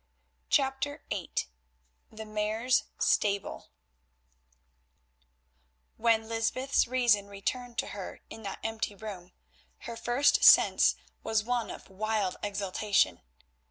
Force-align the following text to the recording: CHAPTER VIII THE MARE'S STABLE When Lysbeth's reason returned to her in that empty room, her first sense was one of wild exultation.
CHAPTER 0.49 1.03
VIII 1.11 1.31
THE 2.11 2.25
MARE'S 2.25 2.85
STABLE 2.97 3.69
When 5.97 6.27
Lysbeth's 6.27 6.87
reason 6.87 7.27
returned 7.27 7.77
to 7.77 7.87
her 7.89 8.21
in 8.27 8.41
that 8.41 8.61
empty 8.63 8.95
room, 8.95 9.31
her 9.81 9.95
first 9.95 10.43
sense 10.43 10.95
was 11.21 11.43
one 11.43 11.69
of 11.69 11.87
wild 11.91 12.37
exultation. 12.41 13.21